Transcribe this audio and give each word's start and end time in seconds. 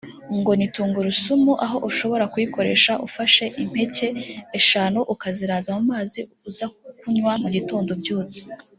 ngo 0.37 0.51
ni 0.57 0.67
tungurusumu 0.73 1.53
aho 1.65 1.77
ushobora 1.89 2.25
kuyikoresha 2.33 2.91
ufashe 3.07 3.45
impeke 3.63 4.07
eshanu 4.59 4.99
ukaziraza 5.13 5.69
mu 5.77 5.83
mazi 5.91 6.19
uza 6.49 6.65
kunywa 6.99 7.33
mugitondo 7.41 7.89
ubyutse 7.97 8.41